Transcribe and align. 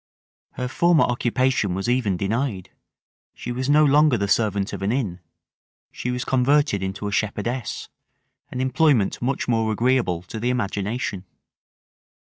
Her 0.53 0.67
former 0.67 1.03
occupation 1.03 1.75
was 1.75 1.87
even 1.87 2.17
denied: 2.17 2.71
she 3.35 3.51
was 3.51 3.69
no 3.69 3.85
longer 3.85 4.17
the 4.17 4.27
servant 4.27 4.73
of 4.73 4.81
an 4.81 4.91
inn. 4.91 5.19
She 5.91 6.09
was 6.09 6.25
converted 6.25 6.81
into 6.81 7.07
a 7.07 7.11
shepherdess, 7.11 7.87
an 8.49 8.61
employment 8.61 9.21
much 9.21 9.47
more 9.47 9.71
agreeable 9.71 10.23
to 10.23 10.39
the 10.39 10.49
imagination. 10.49 11.25